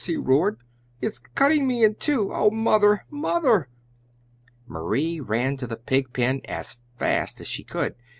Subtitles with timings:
[0.07, 0.57] he roared.
[0.99, 2.31] "It's cutting me in two!
[2.33, 3.05] Oh, Mother!
[3.11, 3.69] Mother!"
[4.65, 7.99] Marie ran to the pigpen as fast as, she could go.